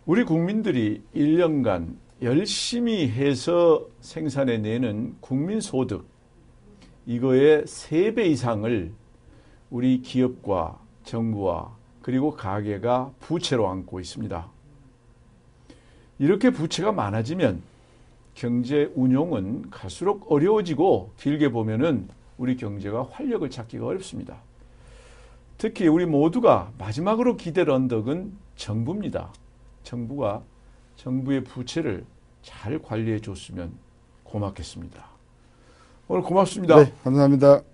우리 0.06 0.22
국민들이 0.22 1.02
1년간 1.14 1.96
열심히 2.22 3.08
해서 3.08 3.86
생산해 4.00 4.58
내는 4.58 5.16
국민 5.20 5.60
소득 5.60 6.06
이거의 7.06 7.64
3배 7.64 8.26
이상을 8.26 8.92
우리 9.70 10.00
기업과 10.00 10.78
정부와 11.02 11.76
그리고 12.00 12.30
가계가 12.30 13.12
부채로 13.18 13.68
안고 13.68 13.98
있습니다. 13.98 14.54
이렇게 16.18 16.50
부채가 16.50 16.92
많아지면 16.92 17.62
경제 18.34 18.90
운용은 18.94 19.70
갈수록 19.70 20.30
어려워지고 20.30 21.12
길게 21.18 21.50
보면은 21.50 22.08
우리 22.36 22.56
경제가 22.56 23.08
활력을 23.10 23.50
찾기가 23.50 23.86
어렵습니다. 23.86 24.36
특히 25.56 25.86
우리 25.86 26.04
모두가 26.04 26.72
마지막으로 26.78 27.36
기댈 27.36 27.70
언덕은 27.70 28.32
정부입니다. 28.56 29.32
정부가 29.84 30.42
정부의 30.96 31.44
부채를 31.44 32.04
잘 32.42 32.80
관리해 32.80 33.20
줬으면 33.20 33.72
고맙겠습니다. 34.24 35.04
오늘 36.08 36.22
고맙습니다. 36.22 36.76
네, 36.76 36.92
감사합니다. 37.02 37.73